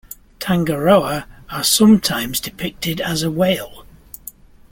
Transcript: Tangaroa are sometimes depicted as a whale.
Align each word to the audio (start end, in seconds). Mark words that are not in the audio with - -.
Tangaroa 0.39 1.27
are 1.51 1.63
sometimes 1.63 2.39
depicted 2.39 2.99
as 2.99 3.21
a 3.21 3.29
whale. 3.29 3.85